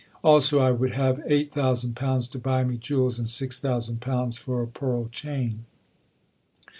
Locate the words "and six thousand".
3.19-4.01